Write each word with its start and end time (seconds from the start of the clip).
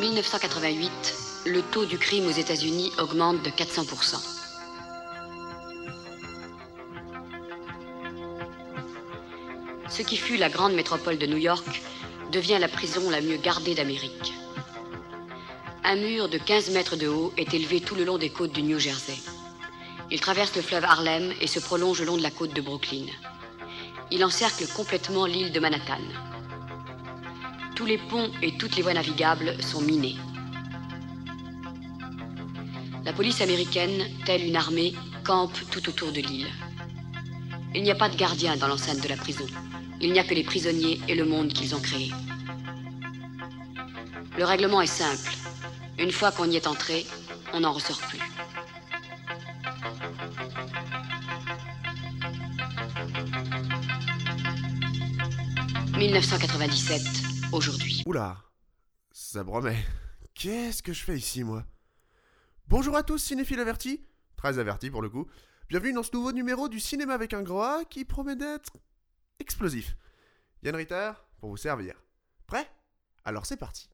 1988, 0.00 0.90
le 1.44 1.60
taux 1.60 1.84
du 1.84 1.98
crime 1.98 2.26
aux 2.26 2.30
États-Unis 2.30 2.90
augmente 2.98 3.42
de 3.42 3.50
400%. 3.50 4.16
Ce 9.90 10.00
qui 10.00 10.16
fut 10.16 10.38
la 10.38 10.48
grande 10.48 10.72
métropole 10.72 11.18
de 11.18 11.26
New 11.26 11.36
York 11.36 11.82
devient 12.32 12.56
la 12.58 12.68
prison 12.68 13.10
la 13.10 13.20
mieux 13.20 13.36
gardée 13.36 13.74
d'Amérique. 13.74 14.32
Un 15.84 15.96
mur 15.96 16.30
de 16.30 16.38
15 16.38 16.70
mètres 16.70 16.96
de 16.96 17.08
haut 17.08 17.34
est 17.36 17.52
élevé 17.52 17.82
tout 17.82 17.94
le 17.94 18.04
long 18.04 18.16
des 18.16 18.30
côtes 18.30 18.52
du 18.52 18.62
New 18.62 18.78
Jersey. 18.78 19.18
Il 20.10 20.20
traverse 20.20 20.56
le 20.56 20.62
fleuve 20.62 20.84
Harlem 20.84 21.30
et 21.42 21.46
se 21.46 21.60
prolonge 21.60 22.00
le 22.00 22.06
long 22.06 22.16
de 22.16 22.22
la 22.22 22.30
côte 22.30 22.54
de 22.54 22.62
Brooklyn. 22.62 23.04
Il 24.10 24.24
encercle 24.24 24.66
complètement 24.68 25.26
l'île 25.26 25.52
de 25.52 25.60
Manhattan. 25.60 26.29
Tous 27.80 27.86
les 27.86 27.96
ponts 27.96 28.30
et 28.42 28.58
toutes 28.58 28.76
les 28.76 28.82
voies 28.82 28.92
navigables 28.92 29.56
sont 29.62 29.80
minés. 29.80 30.16
La 33.06 33.14
police 33.14 33.40
américaine, 33.40 34.04
telle 34.26 34.44
une 34.44 34.56
armée, 34.56 34.92
campe 35.24 35.58
tout 35.70 35.88
autour 35.88 36.12
de 36.12 36.20
l'île. 36.20 36.48
Il 37.74 37.82
n'y 37.82 37.90
a 37.90 37.94
pas 37.94 38.10
de 38.10 38.16
gardien 38.18 38.58
dans 38.58 38.68
l'enceinte 38.68 39.02
de 39.02 39.08
la 39.08 39.16
prison. 39.16 39.46
Il 39.98 40.12
n'y 40.12 40.18
a 40.18 40.24
que 40.24 40.34
les 40.34 40.44
prisonniers 40.44 41.00
et 41.08 41.14
le 41.14 41.24
monde 41.24 41.54
qu'ils 41.54 41.74
ont 41.74 41.80
créé. 41.80 42.10
Le 44.36 44.44
règlement 44.44 44.82
est 44.82 44.86
simple. 44.86 45.32
Une 45.98 46.12
fois 46.12 46.32
qu'on 46.32 46.50
y 46.50 46.56
est 46.56 46.66
entré, 46.66 47.06
on 47.54 47.60
n'en 47.60 47.72
ressort 47.72 48.02
plus. 48.10 48.20
«1997, 55.96 57.19
aujourd'hui. 57.52 58.02
Oula, 58.06 58.36
ça 59.10 59.44
promet. 59.44 59.84
Qu'est-ce 60.34 60.82
que 60.82 60.92
je 60.92 61.02
fais 61.02 61.16
ici, 61.16 61.44
moi? 61.44 61.64
Bonjour 62.68 62.96
à 62.96 63.02
tous, 63.02 63.18
cinéphiles 63.18 63.60
avertis. 63.60 64.04
Très 64.36 64.58
avertis 64.58 64.90
pour 64.90 65.02
le 65.02 65.10
coup. 65.10 65.26
Bienvenue 65.68 65.92
dans 65.92 66.02
ce 66.02 66.12
nouveau 66.12 66.32
numéro 66.32 66.68
du 66.68 66.80
cinéma 66.80 67.14
avec 67.14 67.34
un 67.34 67.42
gros 67.42 67.62
A 67.62 67.84
qui 67.84 68.04
promet 68.04 68.36
d'être 68.36 68.72
explosif. 69.38 69.96
Yann 70.62 70.76
Ritter, 70.76 71.12
pour 71.38 71.50
vous 71.50 71.56
servir. 71.56 71.94
Prêt? 72.46 72.70
Alors 73.24 73.46
c'est 73.46 73.56
parti. 73.56 73.89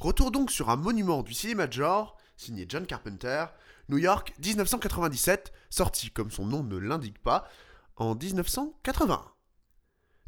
Retour 0.00 0.32
donc 0.32 0.50
sur 0.50 0.70
un 0.70 0.76
monument 0.76 1.22
du 1.22 1.34
cinéma 1.34 1.68
de 1.68 1.74
genre, 1.74 2.16
signé 2.36 2.66
John 2.68 2.84
Carpenter, 2.84 3.44
New 3.88 3.98
York 3.98 4.34
1997, 4.44 5.52
sorti 5.70 6.10
comme 6.10 6.32
son 6.32 6.46
nom 6.46 6.64
ne 6.64 6.78
l'indique 6.78 7.22
pas, 7.22 7.48
en 7.94 8.16
1981. 8.16 9.22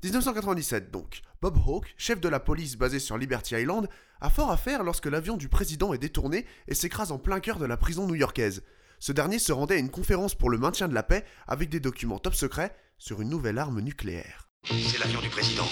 1997 0.04 0.92
donc. 0.92 1.22
Bob 1.42 1.58
Hawke, 1.66 1.92
chef 1.96 2.20
de 2.20 2.28
la 2.28 2.38
police 2.38 2.76
basé 2.76 3.00
sur 3.00 3.18
Liberty 3.18 3.56
Island, 3.56 3.88
a 4.20 4.30
fort 4.30 4.52
à 4.52 4.56
faire 4.56 4.84
lorsque 4.84 5.06
l'avion 5.06 5.36
du 5.36 5.48
président 5.48 5.92
est 5.92 5.98
détourné 5.98 6.46
et 6.68 6.76
s'écrase 6.76 7.10
en 7.10 7.18
plein 7.18 7.40
cœur 7.40 7.58
de 7.58 7.66
la 7.66 7.76
prison 7.76 8.06
new-yorkaise. 8.06 8.62
Ce 9.00 9.12
dernier 9.12 9.38
se 9.38 9.52
rendait 9.52 9.76
à 9.76 9.78
une 9.78 9.90
conférence 9.90 10.34
pour 10.34 10.50
le 10.50 10.58
maintien 10.58 10.88
de 10.88 10.94
la 10.94 11.02
paix 11.02 11.24
avec 11.46 11.68
des 11.68 11.80
documents 11.80 12.18
top 12.18 12.34
secrets 12.34 12.74
sur 12.98 13.20
une 13.20 13.28
nouvelle 13.28 13.58
arme 13.58 13.80
nucléaire. 13.80 14.48
C'est 14.64 14.98
l'avion 14.98 15.20
du 15.20 15.28
président. 15.28 15.68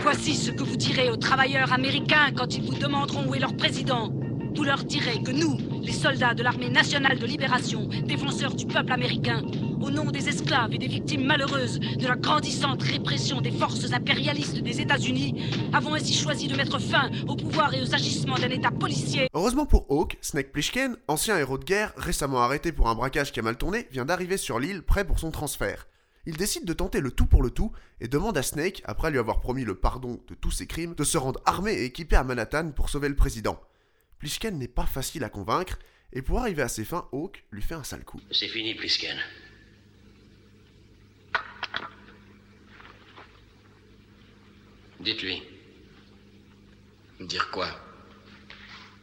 Voici 0.00 0.34
ce 0.34 0.50
que 0.50 0.62
vous 0.62 0.76
direz 0.76 1.08
aux 1.08 1.16
travailleurs 1.16 1.72
américains 1.72 2.32
quand 2.36 2.54
ils 2.54 2.62
vous 2.62 2.74
demanderont 2.74 3.26
où 3.26 3.34
est 3.34 3.38
leur 3.38 3.56
président. 3.56 4.12
Vous 4.54 4.64
leur 4.64 4.84
direz 4.84 5.22
que 5.22 5.30
nous, 5.30 5.56
les 5.80 5.92
soldats 5.92 6.34
de 6.34 6.42
l'armée 6.42 6.68
nationale 6.68 7.18
de 7.18 7.24
libération, 7.24 7.88
défenseurs 8.04 8.54
du 8.54 8.66
peuple 8.66 8.92
américain, 8.92 9.42
au 9.82 9.90
nom 9.90 10.10
des 10.10 10.28
esclaves 10.28 10.72
et 10.72 10.78
des 10.78 10.86
victimes 10.86 11.24
malheureuses 11.24 11.80
de 11.80 12.06
la 12.06 12.14
grandissante 12.14 12.82
répression 12.82 13.40
des 13.40 13.50
forces 13.50 13.92
impérialistes 13.92 14.58
des 14.58 14.80
États-Unis, 14.80 15.70
avons 15.72 15.94
ainsi 15.94 16.14
choisi 16.14 16.46
de 16.46 16.56
mettre 16.56 16.78
fin 16.78 17.10
au 17.26 17.34
pouvoir 17.34 17.74
et 17.74 17.82
aux 17.82 17.94
agissements 17.94 18.36
d'un 18.38 18.50
État 18.50 18.70
policier. 18.70 19.28
Heureusement 19.34 19.66
pour 19.66 19.86
Hawke, 19.90 20.18
Snake 20.20 20.52
Plissken, 20.52 20.96
ancien 21.08 21.36
héros 21.36 21.58
de 21.58 21.64
guerre 21.64 21.92
récemment 21.96 22.42
arrêté 22.42 22.70
pour 22.70 22.88
un 22.88 22.94
braquage 22.94 23.32
qui 23.32 23.40
a 23.40 23.42
mal 23.42 23.56
tourné, 23.56 23.88
vient 23.90 24.04
d'arriver 24.04 24.36
sur 24.36 24.60
l'île 24.60 24.82
prêt 24.82 25.04
pour 25.04 25.18
son 25.18 25.30
transfert. 25.30 25.88
Il 26.26 26.36
décide 26.36 26.64
de 26.64 26.72
tenter 26.72 27.00
le 27.00 27.10
tout 27.10 27.26
pour 27.26 27.42
le 27.42 27.50
tout 27.50 27.72
et 28.00 28.06
demande 28.06 28.38
à 28.38 28.44
Snake, 28.44 28.82
après 28.84 29.10
lui 29.10 29.18
avoir 29.18 29.40
promis 29.40 29.64
le 29.64 29.74
pardon 29.74 30.20
de 30.28 30.34
tous 30.34 30.52
ses 30.52 30.68
crimes, 30.68 30.94
de 30.94 31.04
se 31.04 31.18
rendre 31.18 31.40
armé 31.44 31.72
et 31.72 31.84
équipé 31.84 32.14
à 32.14 32.22
Manhattan 32.22 32.70
pour 32.70 32.88
sauver 32.88 33.08
le 33.08 33.16
président. 33.16 33.60
Plissken 34.20 34.56
n'est 34.56 34.68
pas 34.68 34.86
facile 34.86 35.24
à 35.24 35.28
convaincre, 35.28 35.80
et 36.12 36.22
pour 36.22 36.38
arriver 36.38 36.62
à 36.62 36.68
ses 36.68 36.84
fins, 36.84 37.08
Hawke 37.12 37.42
lui 37.50 37.62
fait 37.62 37.74
un 37.74 37.82
sale 37.82 38.04
coup. 38.04 38.20
C'est 38.30 38.46
fini, 38.46 38.74
Plisken. 38.74 39.16
Dites-lui. 45.02 45.42
Dire 47.18 47.50
quoi? 47.50 47.68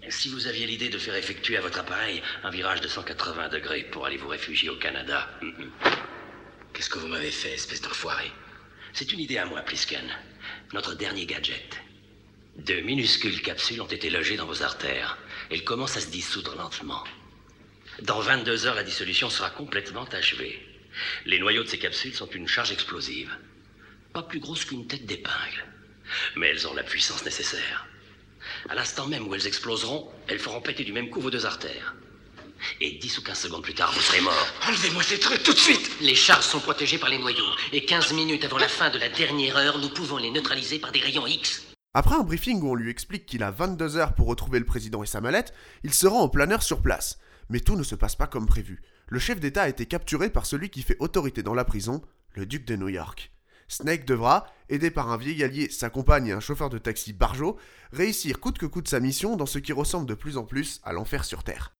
Si 0.08 0.30
vous 0.30 0.48
aviez 0.48 0.66
l'idée 0.66 0.88
de 0.88 0.98
faire 0.98 1.16
effectuer 1.16 1.58
à 1.58 1.62
votre 1.62 1.80
appareil 1.80 2.22
un 2.44 2.50
virage 2.50 2.80
de 2.80 2.88
180 2.88 3.50
degrés 3.50 3.84
pour 3.84 4.06
aller 4.06 4.16
vous 4.16 4.30
réfugier 4.30 4.70
au 4.70 4.78
Canada, 4.78 5.30
hum, 5.42 5.54
hum. 5.60 5.72
Qu'est-ce 6.74 6.90
que 6.90 7.00
vous 7.00 7.10
m'avez 7.10 7.32
fait, 7.32 7.52
espèce 7.52 7.82
d'enfoiré? 7.82 8.32
C'est 8.94 9.12
une 9.12 9.20
idée 9.20 9.38
à 9.38 9.46
moi, 9.46 9.62
Plisken. 9.62 10.10
Notre 10.72 10.96
dernier 10.96 11.26
gadget. 11.26 11.82
De 12.56 12.76
minuscules 12.76 13.42
capsules 13.42 13.82
ont 13.82 13.88
été 13.88 14.10
logées 14.10 14.38
dans 14.38 14.46
vos 14.46 14.64
artères. 14.64 15.18
Elles 15.52 15.66
commencent 15.66 15.98
à 15.98 16.02
se 16.02 16.12
dissoudre 16.12 16.56
lentement. 16.56 17.04
Dans 18.04 18.22
22 18.22 18.68
heures, 18.68 18.76
la 18.76 18.84
dissolution 18.84 19.30
sera 19.30 19.50
complètement 19.50 20.06
achevée. 20.06 20.66
Les 21.26 21.40
noyaux 21.40 21.64
de 21.64 21.68
ces 21.68 21.78
capsules 21.78 22.16
sont 22.16 22.30
une 22.30 22.48
charge 22.48 22.72
explosive. 22.72 23.36
Pas 24.14 24.24
plus 24.24 24.40
grosse 24.40 24.64
qu'une 24.64 24.88
tête 24.88 25.06
d'épingle. 25.06 25.66
Mais 26.36 26.48
elles 26.50 26.68
ont 26.68 26.74
la 26.74 26.84
puissance 26.84 27.24
nécessaire. 27.24 27.88
À 28.70 28.76
l'instant 28.76 29.08
même 29.08 29.28
où 29.28 29.36
elles 29.36 29.48
exploseront, 29.48 30.10
elles 30.28 30.40
feront 30.40 30.62
péter 30.62 30.84
du 30.84 30.94
même 30.94 31.10
coup 31.10 31.22
vos 31.22 31.32
deux 31.32 31.46
artères. 31.46 31.96
Et 32.82 32.92
10 32.92 33.20
ou 33.20 33.24
15 33.24 33.40
secondes 33.40 33.64
plus 33.64 33.74
tard, 33.74 33.92
vous 33.94 34.02
serez 34.02 34.22
mort. 34.22 34.48
Enlevez-moi 34.68 35.04
ces 35.04 35.20
trucs 35.20 35.44
tout 35.44 35.54
de 35.54 35.58
suite 35.58 35.90
Les 36.02 36.16
charges 36.16 36.46
sont 36.46 36.60
protégées 36.60 36.98
par 36.98 37.10
les 37.10 37.18
noyaux. 37.18 37.46
Et 37.72 37.86
15 37.86 38.14
minutes 38.14 38.44
avant 38.44 38.58
la 38.58 38.68
fin 38.68 38.90
de 38.90 38.98
la 38.98 39.10
dernière 39.10 39.58
heure, 39.58 39.78
nous 39.80 39.90
pouvons 39.90 40.18
les 40.18 40.32
neutraliser 40.32 40.80
par 40.80 40.92
des 40.92 41.00
rayons 41.00 41.28
X. 41.28 41.64
Après 41.94 42.16
un 42.16 42.24
briefing 42.24 42.62
où 42.62 42.72
on 42.72 42.76
lui 42.76 42.92
explique 42.92 43.26
qu'il 43.26 43.44
a 43.44 43.52
22 43.52 43.98
heures 43.98 44.14
pour 44.14 44.28
retrouver 44.28 44.60
le 44.60 44.66
président 44.66 45.04
et 45.04 45.08
sa 45.08 45.22
mallette, 45.22 45.54
il 45.84 45.94
se 45.94 46.06
rend 46.06 46.22
en 46.22 46.30
planeur 46.30 46.62
sur 46.62 46.82
place. 46.82 47.18
Mais 47.50 47.62
tout 47.62 47.76
ne 47.76 47.84
se 47.84 47.96
passe 47.96 48.16
pas 48.16 48.28
comme 48.28 48.46
prévu. 48.46 48.82
Le 49.08 49.20
chef 49.20 49.40
d'État 49.40 49.64
a 49.64 49.70
été 49.70 49.86
capturé 49.86 50.30
par 50.30 50.46
celui 50.46 50.70
qui 50.70 50.84
fait 50.84 50.98
autorité 51.00 51.42
dans 51.42 51.56
la 51.56 51.66
prison, 51.66 52.02
le 52.36 52.46
duc 52.46 52.66
de 52.66 52.76
New 52.76 52.90
York. 52.90 53.32
Snake 53.70 54.04
devra, 54.04 54.48
aidé 54.68 54.92
par 54.92 55.12
un 55.12 55.18
vieil 55.18 55.44
allié, 55.44 55.70
sa 55.70 55.90
compagne 55.90 56.28
et 56.28 56.32
un 56.32 56.40
chauffeur 56.40 56.70
de 56.70 56.80
taxi 56.80 57.14
Barjo, 57.14 57.58
réussir 57.94 58.40
coûte 58.40 58.58
que 58.58 58.66
coûte 58.66 58.88
sa 58.88 59.00
mission 59.00 59.38
dans 59.38 59.46
ce 59.46 59.60
qui 59.60 59.72
ressemble 59.74 60.08
de 60.08 60.16
plus 60.16 60.38
en 60.38 60.44
plus 60.44 60.82
à 60.84 60.92
l'enfer 60.92 61.24
sur 61.24 61.44
Terre. 61.44 61.76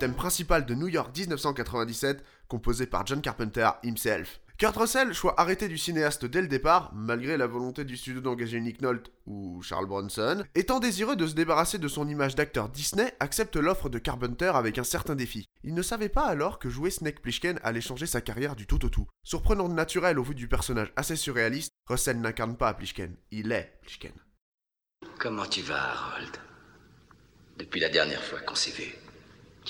Thème 0.00 0.14
principal 0.14 0.64
de 0.64 0.74
New 0.74 0.88
York 0.88 1.14
1997, 1.14 2.24
composé 2.48 2.86
par 2.86 3.06
John 3.06 3.20
Carpenter 3.20 3.68
himself. 3.82 4.40
Kurt 4.56 4.74
Russell, 4.74 5.12
choix 5.12 5.38
arrêté 5.38 5.68
du 5.68 5.76
cinéaste 5.76 6.24
dès 6.24 6.40
le 6.40 6.48
départ, 6.48 6.90
malgré 6.94 7.36
la 7.36 7.46
volonté 7.46 7.84
du 7.84 7.98
studio 7.98 8.22
d'engager 8.22 8.58
Nick 8.62 8.80
Nolte 8.80 9.12
ou 9.26 9.60
Charles 9.60 9.84
Bronson, 9.84 10.42
étant 10.54 10.80
désireux 10.80 11.16
de 11.16 11.26
se 11.26 11.34
débarrasser 11.34 11.76
de 11.76 11.86
son 11.86 12.08
image 12.08 12.34
d'acteur 12.34 12.70
Disney, 12.70 13.14
accepte 13.20 13.56
l'offre 13.56 13.90
de 13.90 13.98
Carpenter 13.98 14.52
avec 14.54 14.78
un 14.78 14.84
certain 14.84 15.14
défi. 15.14 15.44
Il 15.64 15.74
ne 15.74 15.82
savait 15.82 16.08
pas 16.08 16.24
alors 16.24 16.58
que 16.58 16.70
jouer 16.70 16.88
Snake 16.88 17.20
Plissken 17.20 17.60
allait 17.62 17.82
changer 17.82 18.06
sa 18.06 18.22
carrière 18.22 18.56
du 18.56 18.66
tout 18.66 18.82
au 18.86 18.88
tout. 18.88 19.06
Surprenant 19.22 19.68
de 19.68 19.74
naturel 19.74 20.18
au 20.18 20.22
vu 20.22 20.34
du 20.34 20.48
personnage 20.48 20.94
assez 20.96 21.16
surréaliste, 21.16 21.72
Russell 21.86 22.22
n'incarne 22.22 22.56
pas 22.56 22.72
Plissken, 22.72 23.16
il 23.30 23.52
est 23.52 23.78
Plissken. 23.82 24.12
Comment 25.18 25.46
tu 25.46 25.60
vas, 25.60 25.90
Harold? 25.90 26.38
Depuis 27.58 27.80
la 27.80 27.90
dernière 27.90 28.24
fois 28.24 28.40
qu'on 28.40 28.54
s'est 28.54 28.70
vu. 28.70 28.94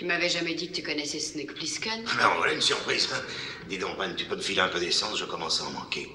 Tu 0.01 0.07
m'avais 0.07 0.31
jamais 0.31 0.55
dit 0.55 0.69
que 0.71 0.77
tu 0.77 0.83
connaissais 0.83 1.21
Snake 1.21 1.53
Plissken 1.53 2.03
Ben, 2.17 2.33
voilà 2.39 2.55
une 2.55 2.63
surprise. 2.63 3.07
hein. 3.13 3.23
Dis 3.69 3.77
donc, 3.77 3.99
Ben, 3.99 4.17
tu 4.17 4.25
peux 4.25 4.35
me 4.35 4.41
filer 4.41 4.63
un 4.63 4.69
peu 4.71 4.81
d'essence, 4.81 5.19
je 5.19 5.27
commence 5.27 5.61
à 5.61 5.65
en 5.65 5.73
manquer. 5.73 6.09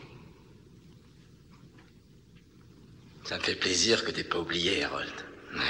Ça 3.25 3.37
me 3.37 3.43
fait 3.43 3.53
plaisir 3.53 4.03
que 4.03 4.09
t'aies 4.09 4.23
pas 4.23 4.39
oublié, 4.39 4.83
Harold. 4.83 5.13
Ouais. 5.53 5.61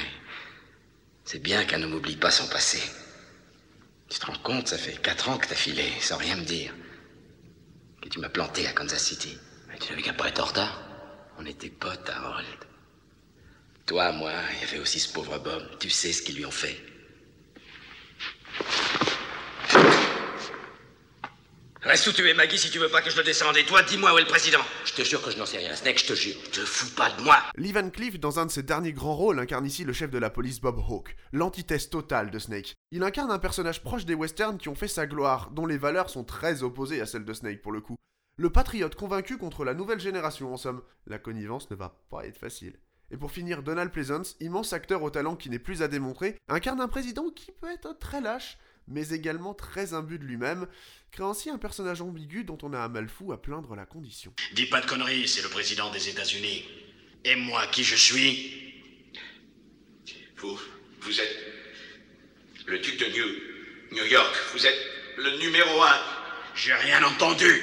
C'est 1.26 1.40
bien 1.42 1.66
qu'un 1.66 1.82
homme 1.82 1.90
n'oublie 1.90 2.16
pas 2.16 2.30
son 2.30 2.48
passé. 2.48 2.80
Tu 4.08 4.18
te 4.18 4.24
rends 4.24 4.38
compte, 4.38 4.68
ça 4.68 4.78
fait 4.78 4.98
quatre 5.02 5.28
ans 5.28 5.36
que 5.36 5.48
t'as 5.48 5.54
filé, 5.54 5.84
sans 6.00 6.16
rien 6.16 6.36
me 6.36 6.44
dire. 6.46 6.72
Que 8.00 8.08
tu 8.08 8.18
m'as 8.18 8.30
planté 8.30 8.66
à 8.66 8.72
Kansas 8.72 9.04
City. 9.04 9.36
Mais 9.68 9.78
tu 9.78 9.90
n'avais 9.90 10.00
qu'à 10.00 10.14
pas 10.14 10.28
être 10.28 10.40
en 10.40 10.46
retard. 10.46 10.82
On 11.36 11.44
était 11.44 11.68
potes, 11.68 12.08
Harold. 12.08 12.46
Toi, 13.84 14.12
moi, 14.12 14.32
il 14.54 14.60
y 14.62 14.64
avait 14.70 14.78
aussi 14.78 15.00
ce 15.00 15.12
pauvre 15.12 15.38
Bob. 15.38 15.78
Tu 15.78 15.90
sais 15.90 16.14
ce 16.14 16.22
qu'ils 16.22 16.36
lui 16.36 16.46
ont 16.46 16.50
fait. 16.50 16.82
Reste 21.86 22.08
où 22.08 22.12
tu 22.12 22.28
es, 22.28 22.34
Maggie, 22.34 22.58
si 22.58 22.68
tu 22.68 22.80
veux 22.80 22.88
pas 22.88 23.00
que 23.00 23.10
je 23.10 23.16
le 23.16 23.22
descende. 23.22 23.56
Et 23.56 23.64
toi, 23.64 23.80
dis-moi 23.80 24.12
où 24.12 24.18
est 24.18 24.22
le 24.22 24.26
président. 24.26 24.58
Je 24.84 24.92
te 24.92 25.02
jure 25.02 25.22
que 25.22 25.30
je 25.30 25.38
n'en 25.38 25.46
sais 25.46 25.58
rien, 25.58 25.72
Snake, 25.76 26.00
je 26.00 26.06
te 26.06 26.14
jure. 26.14 26.34
Te 26.50 26.58
fous 26.58 26.92
pas 26.96 27.10
de 27.10 27.22
moi. 27.22 27.36
Lee 27.56 27.70
Van 27.70 27.88
Cleef, 27.90 28.18
dans 28.18 28.40
un 28.40 28.46
de 28.46 28.50
ses 28.50 28.64
derniers 28.64 28.92
grands 28.92 29.14
rôles, 29.14 29.38
incarne 29.38 29.64
ici 29.64 29.84
le 29.84 29.92
chef 29.92 30.10
de 30.10 30.18
la 30.18 30.28
police 30.28 30.60
Bob 30.60 30.80
Hawke, 30.80 31.14
l'antithèse 31.32 31.88
totale 31.88 32.32
de 32.32 32.40
Snake. 32.40 32.74
Il 32.90 33.04
incarne 33.04 33.30
un 33.30 33.38
personnage 33.38 33.84
proche 33.84 34.04
des 34.04 34.16
westerns 34.16 34.58
qui 34.58 34.68
ont 34.68 34.74
fait 34.74 34.88
sa 34.88 35.06
gloire, 35.06 35.52
dont 35.52 35.64
les 35.64 35.78
valeurs 35.78 36.10
sont 36.10 36.24
très 36.24 36.64
opposées 36.64 37.00
à 37.00 37.06
celles 37.06 37.24
de 37.24 37.32
Snake 37.32 37.62
pour 37.62 37.70
le 37.70 37.80
coup. 37.80 37.94
Le 38.36 38.50
patriote 38.50 38.96
convaincu 38.96 39.38
contre 39.38 39.64
la 39.64 39.74
nouvelle 39.74 40.00
génération 40.00 40.52
en 40.52 40.56
somme. 40.56 40.82
La 41.06 41.20
connivence 41.20 41.70
ne 41.70 41.76
va 41.76 42.02
pas 42.10 42.26
être 42.26 42.36
facile. 42.36 42.80
Et 43.12 43.16
pour 43.16 43.30
finir, 43.30 43.62
Donald 43.62 43.92
Pleasance, 43.92 44.34
immense 44.40 44.72
acteur 44.72 45.04
au 45.04 45.10
talent 45.10 45.36
qui 45.36 45.50
n'est 45.50 45.60
plus 45.60 45.82
à 45.82 45.88
démontrer, 45.88 46.36
incarne 46.48 46.80
un 46.80 46.88
président 46.88 47.30
qui 47.30 47.52
peut 47.52 47.70
être 47.70 47.96
très 48.00 48.20
lâche, 48.20 48.58
mais 48.88 49.10
également 49.10 49.54
très 49.54 49.94
imbu 49.94 50.18
de 50.18 50.24
lui-même, 50.24 50.66
créant 51.10 51.30
ainsi 51.30 51.50
un 51.50 51.58
personnage 51.58 52.00
ambigu 52.00 52.44
dont 52.44 52.58
on 52.62 52.72
a 52.72 52.78
un 52.78 52.88
mal 52.88 53.08
fou 53.08 53.32
à 53.32 53.40
plaindre 53.40 53.74
la 53.74 53.86
condition. 53.86 54.32
Dis 54.52 54.66
pas 54.66 54.80
de 54.80 54.86
conneries, 54.86 55.28
c'est 55.28 55.42
le 55.42 55.48
président 55.48 55.90
des 55.90 56.08
États-Unis. 56.08 56.64
Et 57.24 57.34
moi, 57.34 57.66
qui 57.68 57.82
je 57.82 57.96
suis 57.96 58.82
Vous, 60.36 60.58
vous 61.00 61.20
êtes 61.20 61.36
le 62.66 62.78
duc 62.78 62.98
de 62.98 63.06
New, 63.94 64.04
York. 64.04 64.36
Vous 64.52 64.66
êtes 64.66 64.78
le 65.18 65.38
numéro 65.38 65.82
un. 65.82 65.98
J'ai 66.54 66.74
rien 66.74 67.02
entendu. 67.02 67.62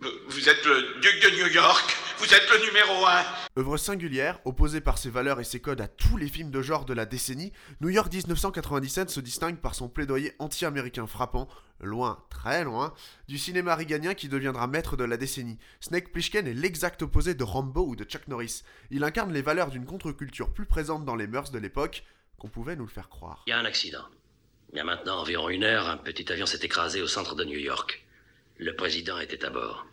Vous 0.00 0.48
êtes 0.48 0.64
le 0.64 1.00
duc 1.00 1.22
de 1.22 1.30
New 1.36 1.48
York. 1.48 1.99
Vous 2.20 2.34
êtes 2.34 2.50
le 2.50 2.66
numéro 2.66 3.06
un. 3.06 3.24
Œuvre 3.56 3.78
singulière, 3.78 4.40
opposée 4.44 4.82
par 4.82 4.98
ses 4.98 5.08
valeurs 5.08 5.40
et 5.40 5.44
ses 5.44 5.58
codes 5.58 5.80
à 5.80 5.88
tous 5.88 6.18
les 6.18 6.28
films 6.28 6.50
de 6.50 6.60
genre 6.60 6.84
de 6.84 6.92
la 6.92 7.06
décennie, 7.06 7.50
New 7.80 7.88
York 7.88 8.12
1997 8.12 9.08
se 9.08 9.20
distingue 9.20 9.56
par 9.56 9.74
son 9.74 9.88
plaidoyer 9.88 10.34
anti-américain 10.38 11.06
frappant, 11.06 11.48
loin, 11.80 12.22
très 12.28 12.62
loin, 12.62 12.92
du 13.26 13.38
cinéma 13.38 13.74
riganien 13.74 14.12
qui 14.12 14.28
deviendra 14.28 14.66
maître 14.66 14.98
de 14.98 15.04
la 15.04 15.16
décennie. 15.16 15.58
Snake 15.80 16.12
Plissken 16.12 16.46
est 16.46 16.52
l'exact 16.52 17.00
opposé 17.00 17.32
de 17.32 17.42
Rambo 17.42 17.86
ou 17.86 17.96
de 17.96 18.04
Chuck 18.04 18.28
Norris. 18.28 18.64
Il 18.90 19.02
incarne 19.02 19.32
les 19.32 19.40
valeurs 19.40 19.70
d'une 19.70 19.86
contre-culture 19.86 20.52
plus 20.52 20.66
présente 20.66 21.06
dans 21.06 21.16
les 21.16 21.26
mœurs 21.26 21.50
de 21.50 21.58
l'époque 21.58 22.04
qu'on 22.36 22.48
pouvait 22.50 22.76
nous 22.76 22.84
le 22.84 22.92
faire 22.92 23.08
croire. 23.08 23.44
Il 23.46 23.50
y 23.50 23.54
a 23.54 23.58
un 23.58 23.64
accident. 23.64 24.04
Il 24.74 24.76
y 24.76 24.80
a 24.80 24.84
maintenant 24.84 25.20
environ 25.20 25.48
une 25.48 25.64
heure, 25.64 25.88
un 25.88 25.96
petit 25.96 26.30
avion 26.30 26.44
s'est 26.44 26.60
écrasé 26.62 27.00
au 27.00 27.06
centre 27.06 27.34
de 27.34 27.44
New 27.44 27.58
York. 27.58 28.04
Le 28.58 28.76
président 28.76 29.18
était 29.18 29.42
à 29.42 29.48
bord. 29.48 29.86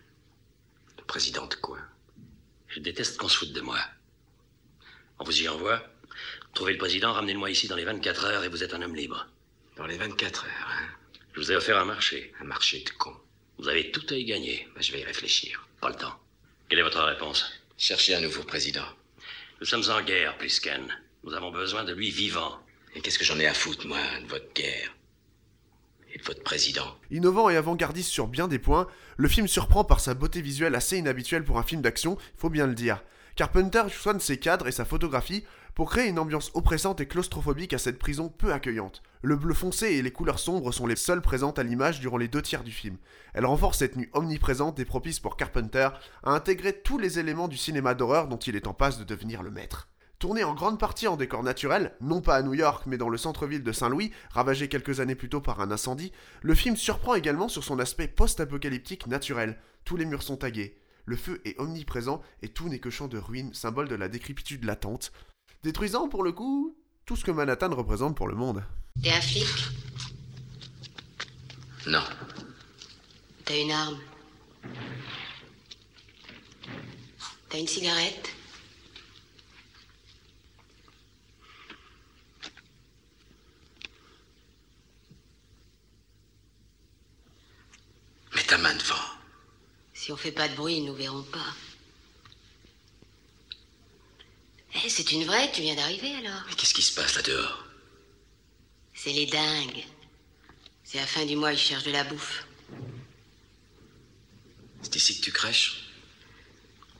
Le 0.97 1.05
président 1.05 1.47
de 1.47 1.55
quoi? 1.55 1.77
Je 2.77 2.81
déteste 2.83 3.17
qu'on 3.17 3.27
se 3.27 3.39
foute 3.39 3.53
de 3.53 3.61
moi. 3.61 3.79
On 5.17 5.23
vous 5.23 5.41
y 5.41 5.49
envoie. 5.49 5.83
Trouvez 6.53 6.73
le 6.73 6.77
président, 6.77 7.11
ramenez-le-moi 7.11 7.49
ici 7.49 7.67
dans 7.67 7.75
les 7.75 7.85
24 7.85 8.25
heures 8.25 8.43
et 8.43 8.49
vous 8.49 8.61
êtes 8.63 8.75
un 8.75 8.83
homme 8.83 8.95
libre. 8.95 9.25
Dans 9.77 9.87
les 9.87 9.97
24 9.97 10.45
heures, 10.45 10.69
hein 10.69 10.87
Je 11.33 11.39
vous 11.39 11.51
ai 11.51 11.55
offert 11.55 11.79
un 11.79 11.85
marché. 11.85 12.31
Un 12.39 12.43
marché 12.43 12.81
de 12.81 12.91
con. 12.91 13.15
Vous 13.57 13.67
avez 13.67 13.89
tout 13.89 14.05
à 14.11 14.13
y 14.13 14.25
gagner. 14.25 14.69
Bah, 14.75 14.81
je 14.81 14.91
vais 14.91 14.99
y 14.99 15.03
réfléchir. 15.03 15.67
Pas 15.81 15.89
le 15.89 15.95
temps. 15.95 16.19
Quelle 16.69 16.77
est 16.77 16.83
votre 16.83 17.01
réponse? 17.01 17.51
Cherchez 17.79 18.13
un 18.13 18.21
nouveau 18.21 18.43
président. 18.43 18.85
Nous 19.59 19.65
sommes 19.65 19.89
en 19.89 20.03
guerre, 20.03 20.37
Plisken. 20.37 20.95
Nous 21.23 21.33
avons 21.33 21.49
besoin 21.49 21.83
de 21.83 21.95
lui 21.95 22.11
vivant. 22.11 22.63
Et 22.93 23.01
qu'est-ce 23.01 23.17
que 23.17 23.25
j'en 23.25 23.39
ai 23.39 23.47
à 23.47 23.55
foutre, 23.55 23.87
moi, 23.87 24.19
de 24.21 24.27
votre 24.27 24.53
guerre? 24.53 24.93
Innovant 27.11 27.49
et 27.49 27.57
avant-gardiste 27.57 28.09
sur 28.09 28.27
bien 28.27 28.47
des 28.47 28.59
points, 28.59 28.87
le 29.17 29.27
film 29.27 29.47
surprend 29.47 29.83
par 29.83 29.99
sa 29.99 30.13
beauté 30.13 30.41
visuelle 30.41 30.75
assez 30.75 30.97
inhabituelle 30.97 31.43
pour 31.43 31.57
un 31.57 31.63
film 31.63 31.81
d'action, 31.81 32.17
faut 32.35 32.49
bien 32.49 32.67
le 32.67 32.75
dire. 32.75 33.03
Carpenter 33.35 33.83
soigne 33.89 34.19
ses 34.19 34.37
cadres 34.37 34.67
et 34.67 34.71
sa 34.71 34.83
photographie 34.83 35.43
pour 35.75 35.91
créer 35.91 36.09
une 36.09 36.17
ambiance 36.17 36.49
oppressante 36.55 37.01
et 37.01 37.07
claustrophobique 37.07 37.73
à 37.73 37.77
cette 37.77 37.99
prison 37.99 38.29
peu 38.29 38.51
accueillante. 38.51 39.03
Le 39.21 39.35
bleu 39.35 39.53
foncé 39.53 39.89
et 39.89 40.01
les 40.01 40.09
couleurs 40.09 40.39
sombres 40.39 40.71
sont 40.71 40.87
les 40.87 40.95
seules 40.95 41.21
présentes 41.21 41.59
à 41.59 41.63
l'image 41.63 41.99
durant 41.99 42.17
les 42.17 42.27
deux 42.27 42.41
tiers 42.41 42.63
du 42.63 42.71
film. 42.71 42.97
Elle 43.35 43.45
renforce 43.45 43.77
cette 43.77 43.95
nuit 43.95 44.09
omniprésente 44.13 44.79
et 44.79 44.85
propice 44.85 45.19
pour 45.19 45.37
Carpenter 45.37 45.89
à 46.23 46.31
intégrer 46.31 46.73
tous 46.73 46.97
les 46.97 47.19
éléments 47.19 47.47
du 47.47 47.57
cinéma 47.57 47.93
d'horreur 47.93 48.27
dont 48.27 48.37
il 48.37 48.55
est 48.55 48.65
en 48.65 48.73
passe 48.73 48.97
de 48.97 49.03
devenir 49.03 49.43
le 49.43 49.51
maître. 49.51 49.87
Tourné 50.19 50.43
en 50.43 50.55
grande 50.55 50.79
partie 50.79 51.07
en 51.07 51.15
décor 51.15 51.43
naturel, 51.43 51.95
non 52.01 52.21
pas 52.21 52.37
à 52.37 52.41
New 52.41 52.55
York 52.55 52.85
mais 52.87 52.97
dans 52.97 53.09
le 53.09 53.19
centre-ville 53.19 53.61
de 53.61 53.71
Saint-Louis, 53.71 54.11
ravagé 54.31 54.67
quelques 54.67 54.99
années 54.99 55.13
plus 55.13 55.29
tôt 55.29 55.41
par 55.41 55.61
un 55.61 55.69
incendie, 55.69 56.11
le 56.41 56.55
film 56.55 56.75
surprend 56.75 57.13
également 57.13 57.49
sur 57.49 57.63
son 57.63 57.77
aspect 57.77 58.07
post-apocalyptique 58.07 59.05
naturel. 59.05 59.59
Tous 59.85 59.95
les 59.95 60.05
murs 60.05 60.23
sont 60.23 60.37
tagués, 60.37 60.75
le 61.05 61.17
feu 61.17 61.39
est 61.45 61.59
omniprésent 61.59 62.23
et 62.41 62.49
tout 62.49 62.67
n'est 62.67 62.79
que 62.79 62.89
champ 62.89 63.07
de 63.07 63.19
ruines, 63.19 63.53
symbole 63.53 63.87
de 63.87 63.95
la 63.95 64.09
décrépitude 64.09 64.63
latente, 64.63 65.11
détruisant 65.61 66.09
pour 66.09 66.23
le 66.23 66.31
coup 66.31 66.75
tout 67.05 67.15
ce 67.15 67.23
que 67.23 67.29
Manhattan 67.29 67.75
représente 67.75 68.17
pour 68.17 68.27
le 68.27 68.35
monde. 68.35 68.63
T'es 69.03 69.11
un 69.11 69.21
flic? 69.21 69.45
Non. 71.85 72.03
T'as 73.45 73.61
une 73.61 73.71
arme? 73.71 73.99
T'as 77.49 77.59
une 77.59 77.67
cigarette? 77.67 78.36
Ta 88.57 88.63
main 88.63 88.75
devant. 88.75 88.95
Si 89.93 90.11
on 90.11 90.17
fait 90.17 90.31
pas 90.31 90.47
de 90.47 90.55
bruit, 90.55 90.77
ils 90.77 90.85
nous 90.85 90.95
verront 90.95 91.23
pas. 91.23 91.55
Eh, 94.75 94.89
c'est 94.89 95.11
une 95.11 95.25
vraie, 95.25 95.51
tu 95.51 95.61
viens 95.61 95.75
d'arriver 95.75 96.13
alors 96.15 96.43
Mais 96.47 96.55
qu'est-ce 96.55 96.73
qui 96.73 96.83
se 96.83 96.93
passe 96.93 97.15
là 97.15 97.21
dehors? 97.21 97.65
C'est 98.93 99.11
les 99.11 99.25
dingues. 99.25 99.83
C'est 100.83 100.97
la 100.97 101.07
fin 101.07 101.25
du 101.25 101.35
mois, 101.35 101.53
ils 101.53 101.59
cherchent 101.59 101.83
de 101.83 101.91
la 101.91 102.03
bouffe. 102.03 102.45
C'est 104.81 104.95
ici 104.95 105.19
que 105.19 105.25
tu 105.25 105.31
crèches? 105.31 105.83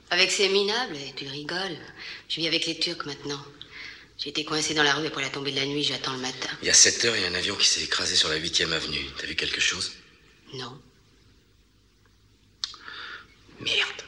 Avec 0.10 0.32
ces 0.32 0.50
minables, 0.50 0.98
tu 1.16 1.28
rigoles. 1.28 1.78
Je 2.30 2.38
vis 2.38 2.48
avec 2.48 2.66
les 2.66 2.80
Turcs 2.80 3.06
maintenant. 3.06 3.44
J'ai 4.18 4.30
été 4.30 4.44
coincé 4.46 4.74
dans 4.74 4.84
la 4.84 4.96
rue 4.96 5.08
après 5.08 5.22
la 5.22 5.30
tombée 5.30 5.52
de 5.52 5.58
la 5.58 5.66
nuit, 5.66 5.84
j'attends 5.84 6.14
le 6.14 6.20
matin. 6.20 6.50
Il 6.62 6.68
y 6.68 6.72
a 6.72 6.74
7 6.74 7.06
heures, 7.06 7.16
il 7.16 7.22
y 7.22 7.26
a 7.26 7.28
un 7.28 7.36
avion 7.36 7.56
qui 7.56 7.68
s'est 7.68 7.84
écrasé 7.84 8.16
sur 8.16 8.30
la 8.30 8.36
8 8.36 8.62
avenue. 8.62 9.06
T'as 9.18 9.28
vu 9.28 9.36
quelque 9.36 9.62
chose? 9.62 9.94
Non. 10.54 10.82
Merde. 13.68 14.02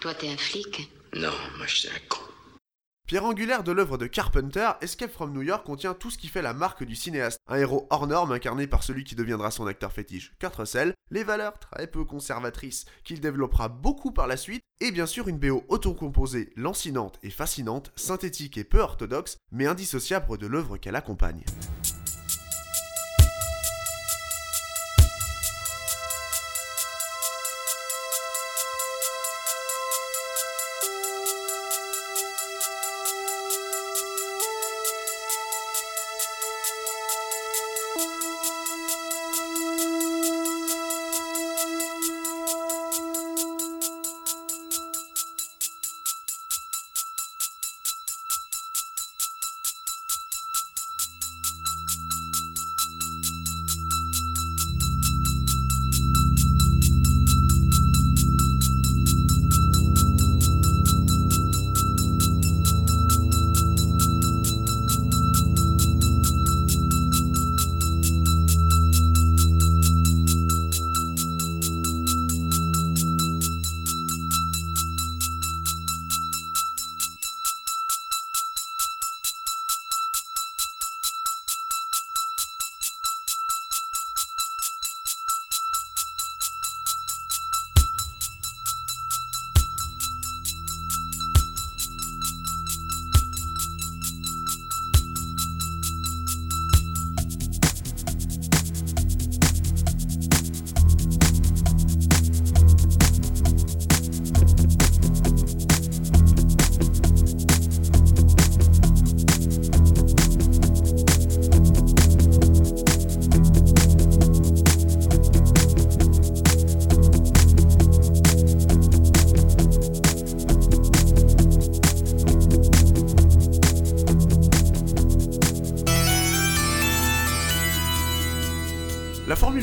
Toi, 0.00 0.12
t'es 0.14 0.28
un 0.28 0.36
flic 0.36 0.90
Non, 1.14 1.30
moi 1.56 1.66
je 1.68 1.76
suis 1.76 1.88
un 1.88 1.98
con. 2.08 2.18
Pierre 3.06 3.24
angulaire 3.24 3.62
de 3.62 3.70
l'œuvre 3.70 3.96
de 3.96 4.08
Carpenter, 4.08 4.72
Escape 4.80 5.12
from 5.12 5.32
New 5.32 5.42
York 5.42 5.64
contient 5.64 5.94
tout 5.94 6.10
ce 6.10 6.18
qui 6.18 6.26
fait 6.26 6.42
la 6.42 6.52
marque 6.52 6.82
du 6.82 6.96
cinéaste. 6.96 7.38
Un 7.46 7.58
héros 7.58 7.86
hors 7.90 8.08
norme 8.08 8.32
incarné 8.32 8.66
par 8.66 8.82
celui 8.82 9.04
qui 9.04 9.14
deviendra 9.14 9.52
son 9.52 9.68
acteur 9.68 9.92
fétiche, 9.92 10.32
Kurt 10.40 10.56
Russell, 10.56 10.94
les 11.12 11.22
valeurs 11.22 11.60
très 11.60 11.86
peu 11.86 12.04
conservatrices 12.04 12.86
qu'il 13.04 13.20
développera 13.20 13.68
beaucoup 13.68 14.10
par 14.10 14.26
la 14.26 14.36
suite, 14.36 14.62
et 14.80 14.90
bien 14.90 15.06
sûr 15.06 15.28
une 15.28 15.38
BO 15.38 15.64
autocomposée, 15.68 16.52
lancinante 16.56 17.20
et 17.22 17.30
fascinante, 17.30 17.92
synthétique 17.94 18.58
et 18.58 18.64
peu 18.64 18.80
orthodoxe, 18.80 19.36
mais 19.52 19.66
indissociable 19.66 20.38
de 20.38 20.48
l'œuvre 20.48 20.76
qu'elle 20.76 20.96
accompagne. 20.96 21.44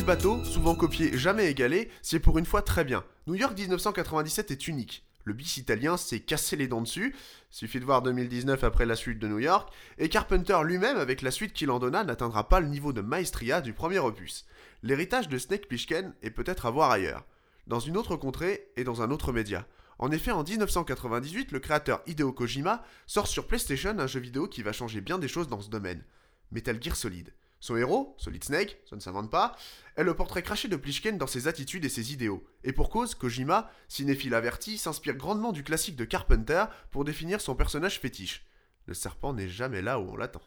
Bateau, 0.04 0.44
souvent 0.44 0.76
copiée, 0.76 1.18
jamais 1.18 1.50
égalée, 1.50 1.90
c'est 2.02 2.20
pour 2.20 2.38
une 2.38 2.46
fois 2.46 2.62
très 2.62 2.84
bien. 2.84 3.06
New 3.26 3.36
York 3.36 3.58
1997 3.58 4.52
est 4.52 4.68
unique. 4.68 5.06
Le 5.24 5.32
bis 5.32 5.56
italien 5.56 5.96
s'est 5.96 6.20
cassé 6.20 6.58
les 6.58 6.68
dents 6.68 6.82
dessus, 6.82 7.16
suffit 7.50 7.80
de 7.80 7.86
voir 7.86 8.02
2019 8.02 8.66
après 8.66 8.86
la 8.86 8.98
suite 8.98 9.20
de 9.20 9.30
New 9.30 9.40
York, 9.40 9.74
et 9.98 10.10
Carpenter 10.10 10.58
lui-même, 10.66 10.98
avec 10.98 11.22
la 11.22 11.32
suite 11.32 11.54
qu'il 11.54 11.72
en 11.72 11.80
donna, 11.80 12.04
n'atteindra 12.04 12.50
pas 12.50 12.60
le 12.60 12.68
niveau 12.68 12.92
de 12.92 13.00
maestria 13.00 13.62
du 13.62 13.72
premier 13.72 14.00
opus. 14.00 14.46
L'héritage 14.82 15.30
de 15.30 15.38
Snake 15.38 15.70
Plissken 15.70 16.14
est 16.22 16.32
peut-être 16.32 16.66
à 16.66 16.72
voir 16.72 16.92
ailleurs, 16.92 17.26
dans 17.68 17.80
une 17.80 17.96
autre 17.96 18.18
contrée 18.18 18.68
et 18.76 18.84
dans 18.84 19.02
un 19.04 19.10
autre 19.10 19.32
média. 19.32 19.66
En 20.00 20.12
effet, 20.12 20.32
en 20.32 20.44
1998, 20.44 21.54
le 21.54 21.60
créateur 21.60 22.02
Hideo 22.08 22.34
Kojima 22.34 22.84
sort 23.08 23.28
sur 23.28 23.48
PlayStation 23.48 23.98
un 23.98 24.08
jeu 24.08 24.20
vidéo 24.20 24.50
qui 24.50 24.64
va 24.64 24.74
changer 24.74 25.00
bien 25.00 25.18
des 25.18 25.30
choses 25.30 25.48
dans 25.48 25.62
ce 25.62 25.70
domaine. 25.70 26.04
Metal 26.52 26.78
Gear 26.84 26.98
Solid. 26.98 27.32
Son 27.64 27.78
héros, 27.78 28.14
Solid 28.18 28.44
Snake, 28.44 28.78
ça 28.84 28.98
ne 28.98 29.00
s'invente 29.00 29.32
pas, 29.32 29.56
est 29.96 30.04
le 30.04 30.14
portrait 30.14 30.44
craché 30.44 30.68
de 30.68 30.76
Plishken 30.76 31.18
dans 31.18 31.28
ses 31.28 31.48
attitudes 31.48 31.86
et 31.86 31.90
ses 31.90 32.12
idéaux. 32.12 32.44
Et 32.66 32.74
pour 32.74 32.90
cause, 32.90 33.16
Kojima, 33.16 33.72
cinéphile 33.88 34.36
averti, 34.36 34.78
s'inspire 34.78 35.16
grandement 35.16 35.54
du 35.54 35.64
classique 35.64 35.96
de 35.96 36.04
Carpenter 36.04 36.66
pour 36.92 37.06
définir 37.06 37.40
son 37.40 37.56
personnage 37.56 38.02
fétiche. 38.02 38.46
Le 38.86 38.94
serpent 38.94 39.32
n'est 39.32 39.48
jamais 39.48 39.82
là 39.82 39.98
où 40.02 40.12
on 40.12 40.18
l'attend. 40.18 40.42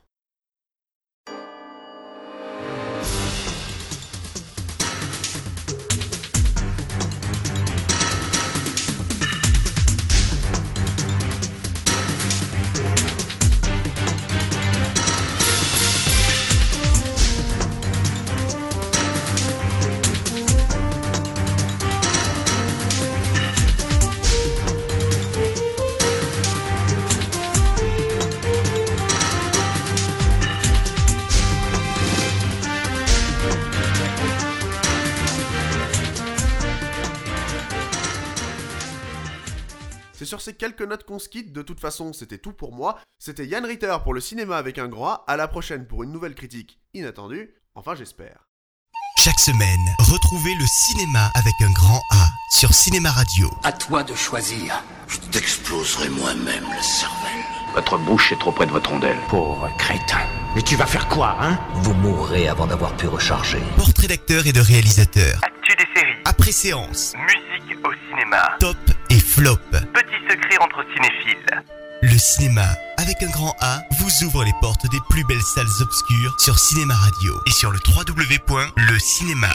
Sur 40.26 40.40
ces 40.40 40.54
quelques 40.54 40.82
notes 40.82 41.04
qu'on 41.04 41.18
se 41.18 41.28
quitte, 41.28 41.52
de 41.52 41.62
toute 41.62 41.80
façon 41.80 42.12
c'était 42.12 42.38
tout 42.38 42.52
pour 42.52 42.72
moi. 42.72 42.98
C'était 43.18 43.46
Yann 43.46 43.64
Ritter 43.64 43.96
pour 44.04 44.14
le 44.14 44.20
cinéma 44.20 44.56
avec 44.56 44.78
un 44.78 44.88
grand 44.88 45.08
A, 45.08 45.24
à 45.26 45.36
la 45.36 45.48
prochaine 45.48 45.86
pour 45.86 46.02
une 46.02 46.12
nouvelle 46.12 46.34
critique 46.34 46.78
inattendue, 46.94 47.54
enfin 47.74 47.94
j'espère. 47.94 48.46
Chaque 49.18 49.40
semaine, 49.40 49.80
retrouvez 49.98 50.54
le 50.54 50.64
cinéma 50.66 51.32
avec 51.34 51.54
un 51.60 51.72
grand 51.72 52.00
A 52.12 52.28
sur 52.52 52.72
Cinéma 52.72 53.10
Radio. 53.10 53.50
À 53.64 53.72
toi 53.72 54.04
de 54.04 54.14
choisir. 54.14 54.84
Je 55.08 55.18
t'exploserai 55.18 56.10
moi-même 56.10 56.64
la 56.70 56.82
cervelle. 56.82 57.44
Votre 57.74 57.98
bouche 57.98 58.32
est 58.32 58.38
trop 58.38 58.52
près 58.52 58.66
de 58.66 58.70
votre 58.70 58.90
rondelle. 58.90 59.18
Pauvre 59.28 59.68
crétin. 59.78 60.20
Mais 60.54 60.62
tu 60.62 60.76
vas 60.76 60.86
faire 60.86 61.08
quoi, 61.08 61.36
hein? 61.40 61.58
Vous 61.74 61.92
mourrez 61.94 62.46
avant 62.48 62.66
d'avoir 62.66 62.96
pu 62.96 63.08
recharger. 63.08 63.60
Portrait 63.76 64.06
d'acteurs 64.06 64.46
et 64.46 64.52
de 64.52 64.60
réalisateurs. 64.60 65.40
Actu 65.42 65.74
des 65.76 66.00
séries. 66.00 66.22
Après 66.24 66.52
séance. 66.52 67.14
Musique 67.18 67.84
au 67.84 67.92
cinéma. 68.08 68.56
Top 68.60 68.76
flop. 69.26 69.58
Petit 69.70 70.30
secret 70.30 70.58
entre 70.60 70.84
cinéphiles. 70.94 71.62
Le 72.02 72.18
cinéma, 72.18 72.66
avec 72.98 73.22
un 73.22 73.30
grand 73.30 73.54
A, 73.60 73.80
vous 73.98 74.24
ouvre 74.24 74.44
les 74.44 74.52
portes 74.60 74.88
des 74.90 75.00
plus 75.10 75.24
belles 75.24 75.40
salles 75.42 75.66
obscures 75.80 76.36
sur 76.38 76.58
Cinéma 76.58 76.94
Radio 76.94 77.34
et 77.46 77.50
sur 77.50 77.72
le 77.72 77.78
www.lecinéma 77.88 79.48